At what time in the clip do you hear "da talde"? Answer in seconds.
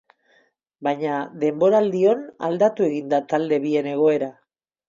3.15-3.63